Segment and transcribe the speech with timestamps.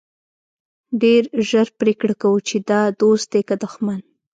[1.01, 3.99] ډېر ژر پرېکړه کوو چې دا دوست دی که دښمن.